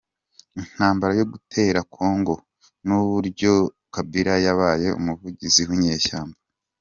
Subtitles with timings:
[0.59, 2.33] Intambara yo Gutera Congo
[2.85, 3.51] nuburyo
[3.93, 6.37] Kabila yabaye umuvugizi w’inyeshyamba.